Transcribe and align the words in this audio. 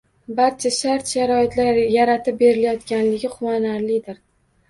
Barcha 0.37 0.69
shart-sharoitlar 0.77 1.77
yaratib 1.95 2.39
berilayotganligi 2.41 3.31
quvonarlidir 3.35 4.17